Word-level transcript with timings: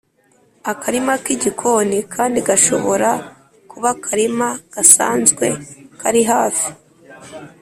akarima 0.71 1.13
k’igikoni 1.23 1.97
kandi 2.13 2.37
gashobora 2.47 3.11
kuba 3.69 3.89
akarima 3.95 4.47
gasanzwe 4.73 5.47
kari 5.99 6.21
hafi 6.31 6.69